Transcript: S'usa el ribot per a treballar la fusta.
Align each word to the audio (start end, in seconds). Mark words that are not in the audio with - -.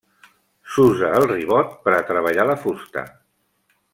S'usa 0.75 1.09
el 1.17 1.27
ribot 1.33 1.77
per 1.85 1.95
a 1.97 2.01
treballar 2.09 2.49
la 2.53 2.57
fusta. 2.65 3.07